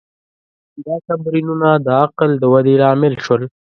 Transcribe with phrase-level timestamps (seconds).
[0.85, 3.41] دا تمرینونه د عقل د ودې لامل شول.